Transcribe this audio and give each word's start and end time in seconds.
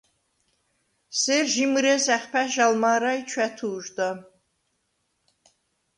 სერ 1.19 1.45
ჟი 1.53 1.65
მჷრე̄ს 1.71 2.05
ა̈ხფა̈შ 2.15 2.53
ალ 2.65 2.73
მა̄რა 2.81 3.11
ი 3.19 3.21
ჩვა̈თუ̄ჟდა. 3.29 4.09